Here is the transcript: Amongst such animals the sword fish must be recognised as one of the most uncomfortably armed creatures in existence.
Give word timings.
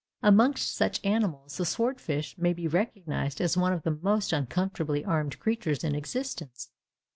Amongst 0.23 0.73
such 0.75 0.99
animals 1.05 1.57
the 1.57 1.63
sword 1.65 2.01
fish 2.01 2.35
must 2.35 2.55
be 2.55 2.67
recognised 2.67 3.39
as 3.39 3.55
one 3.55 3.71
of 3.71 3.83
the 3.83 3.99
most 4.01 4.33
uncomfortably 4.33 5.05
armed 5.05 5.37
creatures 5.37 5.83
in 5.83 5.93
existence. 5.93 6.71